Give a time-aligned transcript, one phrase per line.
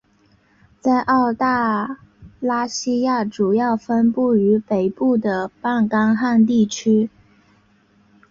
[0.79, 1.99] 在澳大
[2.39, 7.07] 拉西亚主要分布于北部的半干旱地带。